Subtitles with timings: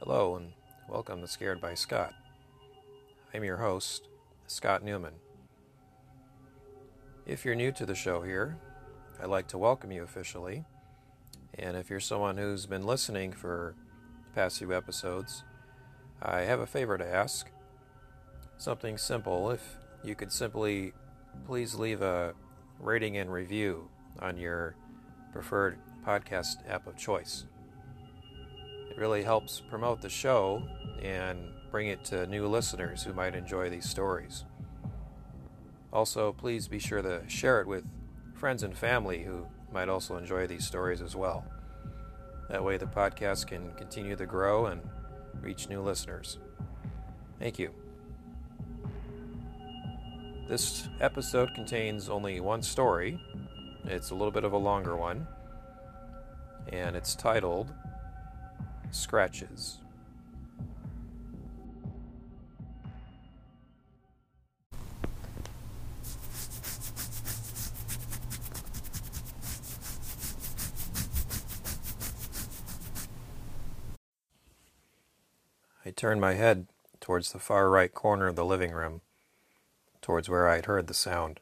[0.00, 0.52] Hello, and
[0.88, 2.14] welcome to Scared by Scott.
[3.34, 4.06] I'm your host,
[4.46, 5.14] Scott Newman.
[7.26, 8.56] If you're new to the show here,
[9.20, 10.64] I'd like to welcome you officially.
[11.54, 13.74] And if you're someone who's been listening for
[14.28, 15.42] the past few episodes,
[16.22, 17.50] I have a favor to ask.
[18.56, 19.50] Something simple.
[19.50, 20.92] If you could simply
[21.44, 22.34] please leave a
[22.78, 23.88] rating and review
[24.20, 24.76] on your
[25.32, 25.76] preferred
[26.06, 27.46] podcast app of choice.
[28.98, 30.60] Really helps promote the show
[31.00, 31.38] and
[31.70, 34.44] bring it to new listeners who might enjoy these stories.
[35.92, 37.84] Also, please be sure to share it with
[38.34, 41.44] friends and family who might also enjoy these stories as well.
[42.50, 44.80] That way, the podcast can continue to grow and
[45.40, 46.38] reach new listeners.
[47.38, 47.70] Thank you.
[50.48, 53.20] This episode contains only one story.
[53.84, 55.24] It's a little bit of a longer one,
[56.72, 57.72] and it's titled
[58.90, 59.78] Scratches.
[75.84, 76.66] I turned my head
[77.00, 79.00] towards the far right corner of the living room,
[80.02, 81.40] towards where I had heard the sound.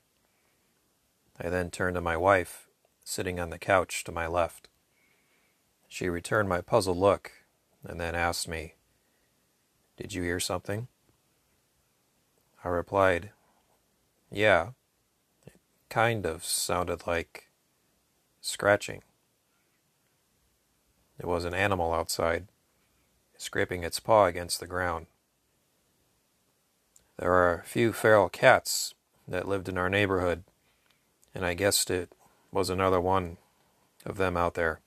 [1.41, 2.69] I then turned to my wife,
[3.05, 4.69] sitting on the couch to my left.
[5.89, 7.33] She returned my puzzled look
[7.89, 8.75] and then asked me,
[9.97, 10.89] Did you hear something?
[12.65, 13.31] I replied,
[14.31, 14.71] Yeah.
[15.47, 17.49] It kind of sounded like
[18.41, 19.03] scratching.
[21.19, 22.49] It was an animal outside,
[23.39, 25.07] scraping its paw against the ground.
[27.19, 28.95] There are a few feral cats
[29.27, 30.45] that lived in our neighborhood,
[31.35, 32.13] and I guessed it
[32.53, 33.39] was another one
[34.05, 34.81] of them out there.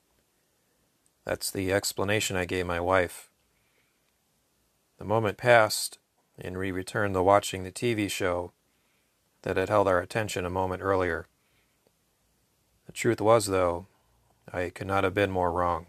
[1.24, 3.30] That's the explanation I gave my wife.
[4.98, 5.98] The moment passed,
[6.38, 8.52] and we returned to watching the TV show
[9.42, 11.26] that had held our attention a moment earlier.
[12.86, 13.86] The truth was, though,
[14.52, 15.86] I could not have been more wrong.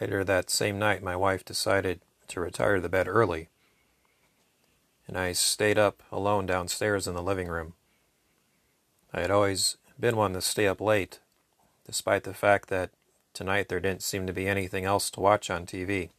[0.00, 3.48] Later that same night, my wife decided to retire to bed early,
[5.06, 7.74] and I stayed up alone downstairs in the living room.
[9.12, 11.20] I had always been one to stay up late,
[11.86, 12.90] despite the fact that
[13.32, 16.10] tonight there didn't seem to be anything else to watch on TV.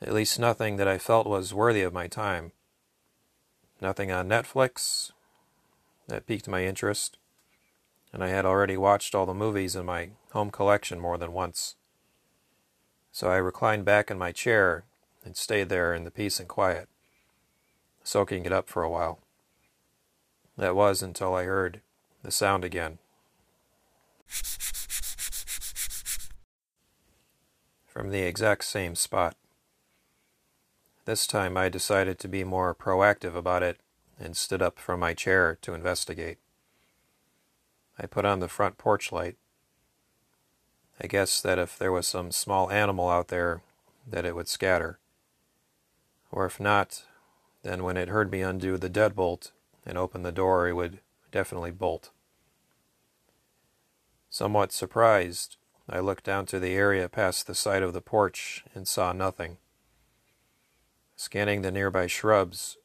[0.00, 2.52] At least nothing that I felt was worthy of my time.
[3.80, 5.12] Nothing on Netflix
[6.08, 7.18] that piqued my interest,
[8.12, 11.76] and I had already watched all the movies in my home collection more than once.
[13.12, 14.84] So I reclined back in my chair
[15.24, 16.88] and stayed there in the peace and quiet,
[18.02, 19.20] soaking it up for a while.
[20.56, 21.80] That was until I heard
[22.22, 22.98] the sound again.
[27.86, 29.36] From the exact same spot.
[31.04, 33.80] This time I decided to be more proactive about it
[34.18, 36.38] and stood up from my chair to investigate.
[37.98, 39.36] I put on the front porch light.
[41.00, 43.62] I guessed that if there was some small animal out there,
[44.06, 44.98] that it would scatter.
[46.30, 47.04] Or if not,
[47.62, 49.52] then when it heard me undo the deadbolt
[49.84, 51.00] and open the door, it would
[51.30, 52.10] definitely bolt.
[54.32, 58.88] Somewhat surprised, I looked down to the area past the side of the porch and
[58.88, 59.58] saw nothing.
[61.16, 62.78] Scanning the nearby shrubs,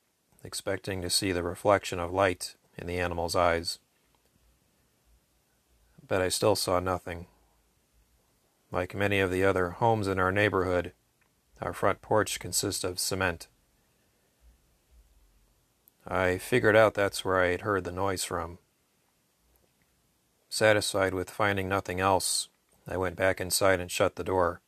[0.44, 3.80] expecting to see the reflection of light in the animal's eyes.
[6.06, 7.28] But I still saw nothing.
[8.70, 10.92] Like many of the other homes in our neighborhood,
[11.62, 13.48] our front porch consists of cement.
[16.06, 18.60] I figured out that's where I had heard the noise from.
[20.50, 22.50] Satisfied with finding nothing else,
[22.88, 24.62] I went back inside and shut the door.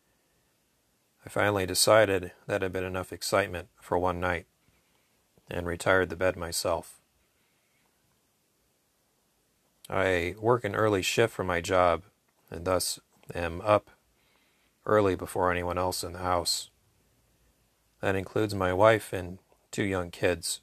[1.26, 4.46] I finally decided that had been enough excitement for one night
[5.50, 7.00] and retired to bed myself.
[9.90, 12.04] I work an early shift for my job
[12.52, 13.00] and thus
[13.34, 13.90] am up
[14.86, 16.70] early before anyone else in the house.
[18.02, 19.40] That includes my wife and
[19.72, 20.62] two young kids.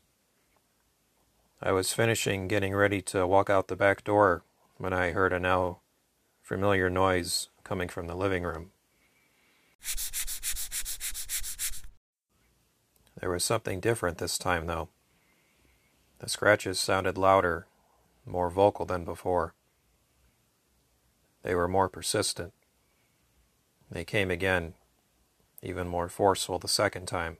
[1.61, 4.43] I was finishing getting ready to walk out the back door
[4.79, 5.81] when I heard a now
[6.43, 8.71] familiar noise coming from the living room.
[13.21, 14.89] There was something different this time, though.
[16.19, 17.67] The scratches sounded louder,
[18.25, 19.55] more vocal than before.
[21.43, 22.53] They were more persistent.
[23.91, 24.75] They came again,
[25.63, 27.39] even more forceful the second time.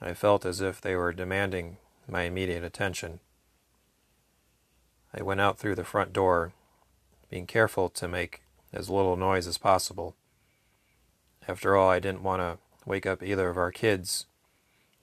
[0.00, 1.78] I felt as if they were demanding
[2.08, 3.20] my immediate attention.
[5.14, 6.52] I went out through the front door,
[7.30, 8.42] being careful to make
[8.72, 10.16] as little noise as possible.
[11.46, 14.26] After all, I didn't want to wake up either of our kids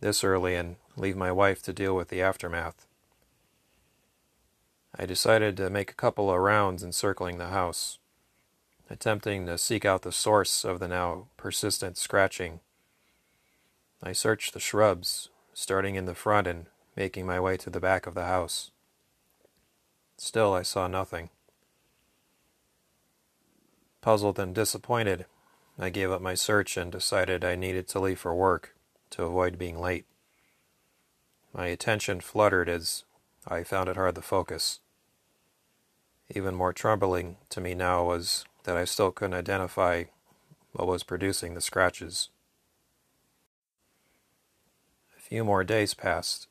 [0.01, 2.88] this early and leave my wife to deal with the aftermath.
[4.97, 8.00] I decided to make a couple of rounds encircling the house,
[8.89, 12.59] attempting to seek out the source of the now persistent scratching.
[14.01, 16.65] I searched the shrubs, starting in the front and
[16.95, 18.71] making my way to the back of the house.
[20.19, 21.30] Still, I saw nothing.
[24.01, 25.25] Puzzled and disappointed,
[25.77, 28.75] I gave up my search and decided I needed to leave for work
[29.12, 30.06] to avoid being late.
[31.54, 33.06] My attention fluttered as
[33.48, 34.81] I found it hard to focus.
[36.30, 40.04] Even more troubling to me now was that I still couldn't identify
[40.74, 42.27] what was producing the scratches.
[45.18, 46.50] A few more days passed,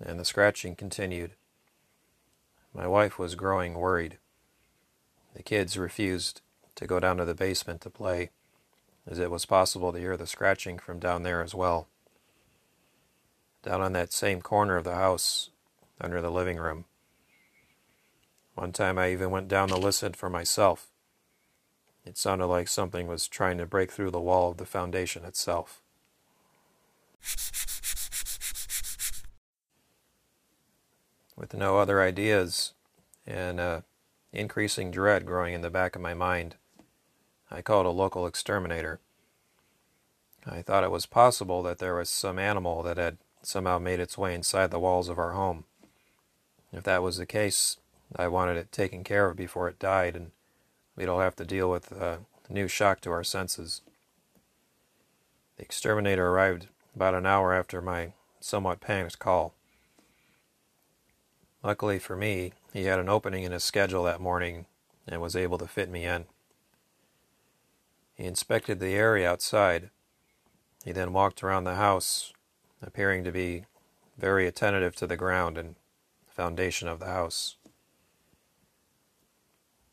[0.00, 1.32] and the scratching continued.
[2.78, 4.18] My wife was growing worried.
[5.34, 6.40] The kids refused
[6.76, 8.30] to go down to the basement to play,
[9.04, 11.88] as it was possible to hear the scratching from down there as well
[13.62, 15.50] down on that same corner of the house
[16.00, 16.84] under the living room.
[18.54, 20.86] One time I even went down to listen for myself.
[22.04, 25.82] It sounded like something was trying to break through the wall of the foundation itself.
[31.38, 32.72] With no other ideas
[33.24, 33.80] and uh,
[34.32, 36.56] increasing dread growing in the back of my mind,
[37.48, 38.98] I called a local exterminator.
[40.44, 44.18] I thought it was possible that there was some animal that had somehow made its
[44.18, 45.62] way inside the walls of our home.
[46.72, 47.76] If that was the case,
[48.16, 50.32] I wanted it taken care of before it died, and
[50.96, 52.18] we'd all have to deal with a
[52.48, 53.82] new shock to our senses.
[55.56, 59.54] The exterminator arrived about an hour after my somewhat panicked call.
[61.62, 64.66] Luckily for me, he had an opening in his schedule that morning
[65.06, 66.26] and was able to fit me in.
[68.14, 69.90] He inspected the area outside.
[70.84, 72.32] He then walked around the house,
[72.82, 73.64] appearing to be
[74.16, 75.76] very attentive to the ground and
[76.28, 77.56] foundation of the house.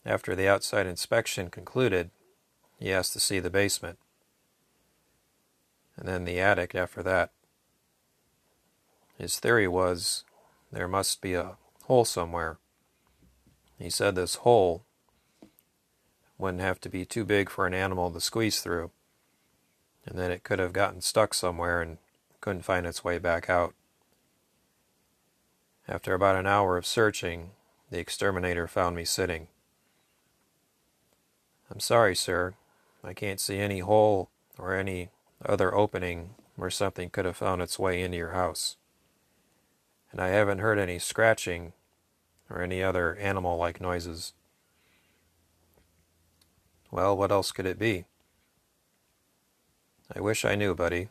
[0.06, 2.12] After the outside inspection concluded,
[2.80, 3.98] he asked to see the basement,
[5.98, 7.32] and then the attic after that.
[9.18, 10.26] His theory was
[10.76, 12.58] there must be a hole somewhere.
[13.80, 14.84] He said this hole
[16.38, 18.92] wouldn't have to be too big for an animal to squeeze through,
[20.06, 21.98] and that it could have gotten stuck somewhere and
[22.42, 23.74] couldn't find its way back out.
[25.88, 27.52] After about an hour of searching,
[27.90, 29.48] the exterminator found me sitting.
[31.72, 32.56] I'm sorry, sir.
[33.02, 35.08] I can't see any hole or any
[35.46, 38.76] other opening where something could have found its way into your house.
[40.16, 41.74] And I haven't heard any scratching
[42.50, 44.32] or any other animal like noises.
[46.90, 48.06] Well, what else could it be?
[50.16, 51.10] I wish I knew, buddy.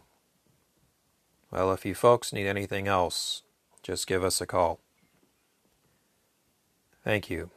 [1.50, 3.42] Well, if you folks need anything else,
[3.82, 4.80] just give us a call.
[7.04, 7.50] Thank you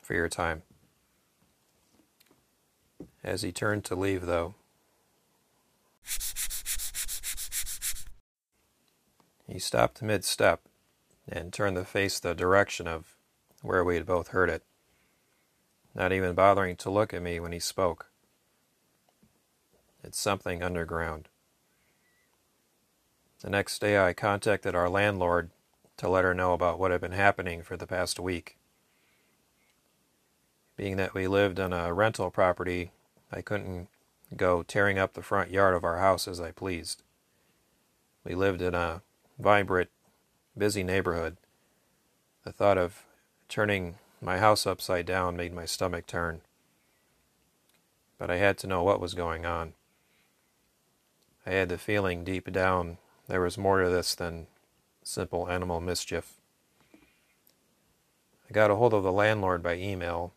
[0.00, 0.62] for your time.
[3.22, 4.54] As he turned to leave, though,
[9.46, 10.62] he stopped mid step
[11.28, 13.16] and turned to face the direction of
[13.62, 14.62] where we had both heard it,
[15.94, 18.10] not even bothering to look at me when he spoke.
[20.02, 21.28] It's something underground.
[23.40, 25.50] The next day, I contacted our landlord
[25.96, 28.58] to let her know about what had been happening for the past week.
[30.76, 32.90] Being that we lived on a rental property,
[33.30, 33.88] I couldn't
[34.36, 37.02] go tearing up the front yard of our house as I pleased.
[38.24, 39.02] We lived in a
[39.38, 39.90] vibrant,
[40.56, 41.36] busy neighborhood.
[42.44, 43.02] The thought of
[43.48, 46.40] turning my house upside down made my stomach turn.
[48.18, 49.74] But I had to know what was going on.
[51.46, 54.46] I had the feeling deep down there was more to this than
[55.02, 56.34] simple animal mischief.
[56.94, 60.32] I got a hold of the landlord by email.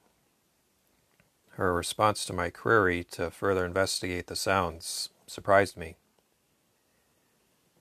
[1.51, 5.95] Her response to my query to further investigate the sounds surprised me.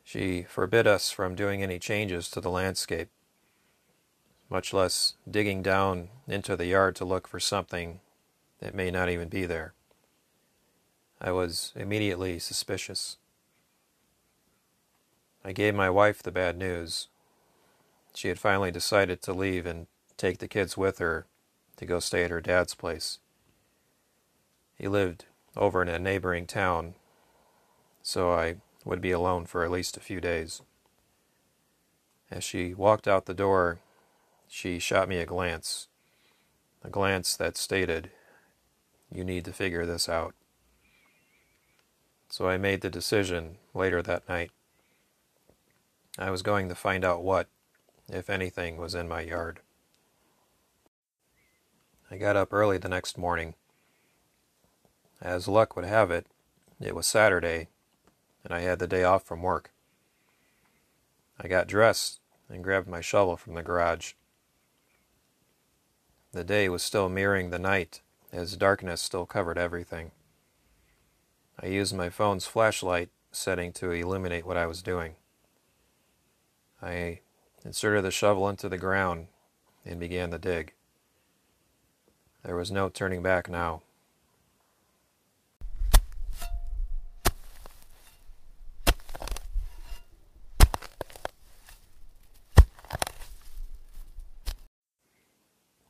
[0.06, 3.08] She forbid us from doing any changes to the landscape,
[4.48, 7.98] much less digging down into the yard to look for something
[8.60, 9.74] that may not even be there.
[11.20, 13.16] I was immediately suspicious.
[15.44, 17.08] I gave my wife the bad news.
[18.14, 21.26] She had finally decided to leave and take the kids with her
[21.78, 23.18] to go stay at her dad's place.
[24.78, 25.24] He lived
[25.56, 26.94] over in a neighboring town,
[28.04, 30.62] so I would be alone for at least a few days.
[32.30, 33.80] As she walked out the door,
[34.48, 35.88] she shot me a glance,
[36.84, 38.10] a glance that stated,
[39.12, 40.34] You need to figure this out.
[42.28, 44.52] So I made the decision later that night.
[46.16, 47.48] I was going to find out what,
[48.08, 49.60] if anything, was in my yard.
[52.08, 53.54] I got up early the next morning.
[55.20, 56.26] As luck would have it,
[56.80, 57.68] it was Saturday,
[58.46, 59.72] and I had the day off from work.
[61.40, 64.12] I got dressed and grabbed my shovel from the garage.
[66.30, 70.12] The day was still mirroring the night, as darkness still covered everything.
[71.60, 75.16] I used my phone's flashlight setting to illuminate what I was doing.
[76.80, 77.18] I
[77.64, 79.26] inserted the shovel into the ground
[79.84, 80.72] and began the dig.
[82.44, 83.82] There was no turning back now.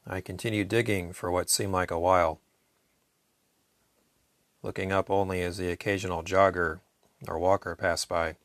[0.09, 2.39] I continued digging for what seemed like a while,
[4.63, 6.79] looking up only as the occasional jogger
[7.27, 8.37] or walker passed by.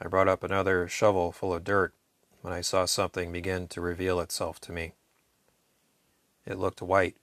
[0.00, 1.92] I brought up another shovel full of dirt
[2.40, 4.94] when I saw something begin to reveal itself to me.
[6.46, 7.16] It looked white,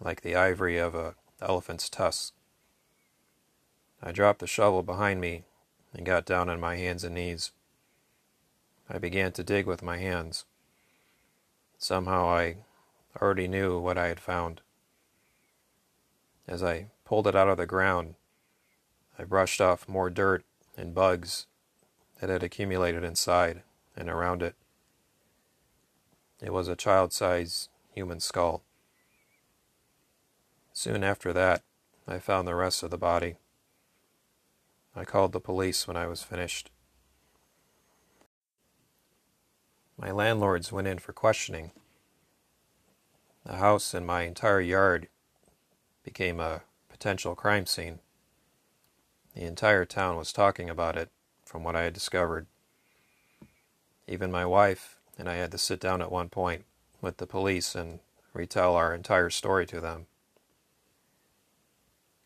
[0.00, 2.34] like the ivory of an elephant's tusk.
[4.02, 5.44] I dropped the shovel behind me
[5.94, 7.52] and got down on my hands and knees.
[8.90, 10.44] I began to dig with my hands.
[11.78, 12.56] Somehow I
[13.22, 14.60] already knew what I had found.
[16.46, 18.16] As I pulled it out of the ground,
[19.16, 20.44] I brushed off more dirt
[20.76, 21.46] and bugs
[22.20, 23.62] that had accumulated inside
[23.96, 24.56] and around it.
[26.42, 28.62] It was a child sized human skull.
[30.72, 31.62] Soon after that,
[32.06, 33.36] I found the rest of the body.
[34.96, 36.70] I called the police when I was finished.
[40.00, 41.72] My landlords went in for questioning.
[43.44, 45.08] The house and my entire yard
[46.04, 47.98] became a potential crime scene.
[49.34, 51.10] The entire town was talking about it,
[51.44, 52.46] from what I had discovered.
[54.06, 56.64] Even my wife and I had to sit down at one point
[57.00, 57.98] with the police and
[58.32, 60.06] retell our entire story to them.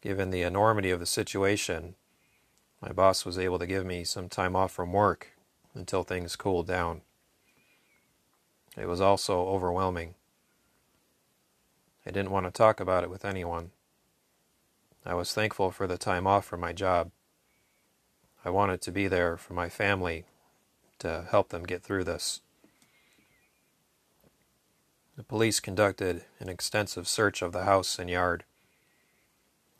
[0.03, 1.95] Given the enormity of the situation,
[2.83, 5.29] my boss was able to give me some time off from work
[5.75, 7.03] until things cooled down.
[8.77, 10.15] It was also overwhelming.
[12.07, 13.71] I didn't want to talk about it with anyone.
[15.05, 17.11] I was thankful for the time off from my job.
[18.45, 20.25] I wanted to be there for my family
[21.01, 22.41] to help them get through this.
[25.17, 28.45] The police conducted an extensive search of the house and yard.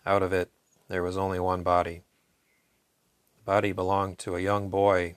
[0.05, 0.51] Out of it,
[0.89, 2.03] there was only one body.
[3.39, 5.15] The body belonged to a young boy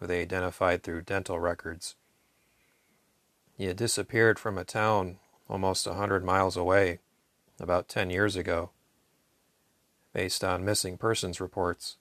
[0.00, 1.94] who they identified through dental records.
[3.56, 5.18] He had disappeared from a town
[5.48, 7.00] almost a hundred miles away
[7.60, 8.70] about ten years ago,
[10.12, 11.96] based on missing persons reports.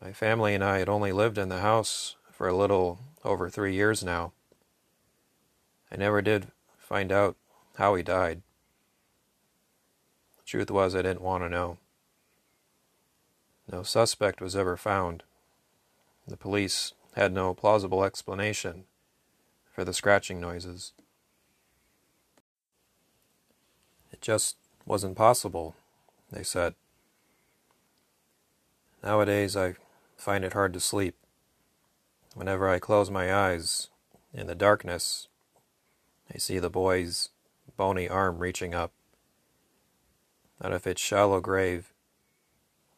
[0.00, 3.74] My family and I had only lived in the house for a little over three
[3.74, 4.32] years now.
[5.90, 7.36] I never did find out
[7.76, 8.42] how he died.
[10.38, 11.78] The truth was, I didn't want to know.
[13.70, 15.22] No suspect was ever found.
[16.26, 18.84] The police had no plausible explanation
[19.78, 20.92] for the scratching noises.
[24.10, 25.76] It just wasn't possible,
[26.32, 26.74] they said.
[29.04, 29.76] Nowadays, I
[30.16, 31.14] find it hard to sleep.
[32.34, 33.88] Whenever I close my eyes,
[34.34, 35.28] in the darkness,
[36.34, 37.28] I see the boy's
[37.76, 38.90] bony arm reaching up
[40.60, 41.92] out of its shallow grave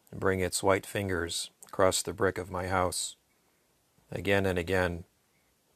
[0.09, 3.17] and bring its white fingers across the brick of my house,
[4.11, 5.03] again and again,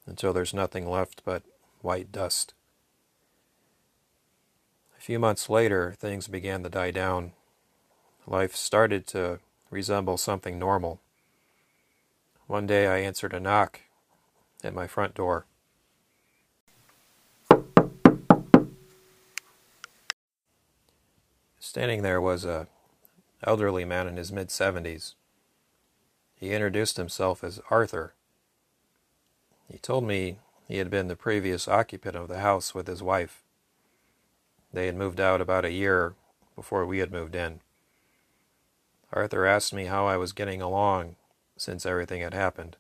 [0.06, 1.44] until there's nothing left but
[1.82, 2.54] white dust.
[4.98, 7.34] A few months later, things began to die down.
[8.28, 11.00] Life started to resemble something normal.
[12.48, 13.82] One day I answered a knock
[14.64, 15.46] at my front door.
[21.60, 22.68] Standing there was a
[23.44, 25.16] elderly man in his mid 70s.
[26.36, 28.14] He introduced himself as Arthur
[29.70, 33.44] he told me he had been the previous occupant of the house with his wife.
[34.74, 36.16] They had moved out about a year
[36.56, 37.62] before we had moved in.
[39.14, 41.16] Arthur asked me how I was getting along
[41.58, 42.76] since everything had happened.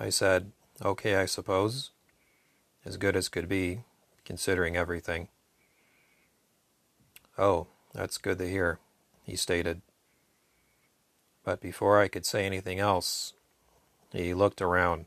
[0.00, 0.50] I said,
[0.82, 1.90] okay, I suppose.
[2.84, 3.82] As good as could be,
[4.24, 5.28] considering everything.
[7.38, 8.78] Oh, that's good to hear,
[9.22, 9.80] he stated.
[11.44, 13.34] But before I could say anything else,
[14.22, 15.06] he looked around.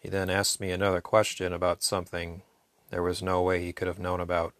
[0.00, 2.42] He then asked me another question about something
[2.90, 4.54] there was no way he could have known about.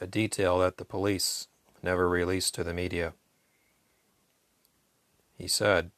[0.00, 1.48] A detail that the police
[1.82, 3.12] never released to the media.
[5.36, 5.90] He said,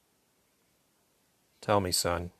[1.61, 2.31] Tell me, son,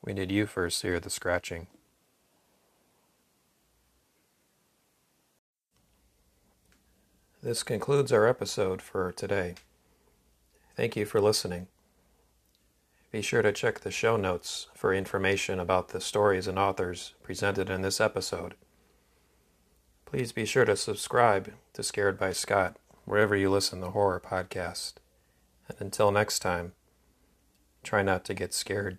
[0.00, 1.66] when did you first hear the scratching?
[7.42, 9.54] This concludes our episode for today.
[10.76, 11.68] Thank you for listening.
[13.10, 17.68] Be sure to check the show notes for information about the stories and authors presented
[17.68, 18.54] in this episode.
[20.06, 24.94] Please be sure to subscribe to Scared by Scott wherever you listen to horror podcast.
[25.68, 26.72] And until next time,
[27.82, 28.98] try not to get scared.